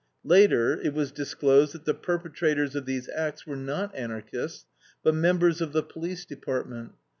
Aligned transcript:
Later 0.23 0.81
it 0.81 0.95
was 0.95 1.11
disclosed 1.11 1.73
that 1.73 1.85
the 1.85 1.93
perpetrators 1.93 2.75
of 2.75 2.87
these 2.87 3.07
acts 3.09 3.45
were 3.45 3.55
not 3.55 3.93
Anarchists, 3.95 4.65
but 5.03 5.13
members 5.13 5.61
of 5.61 5.73
the 5.73 5.83
police 5.83 6.25
department. 6.25 6.93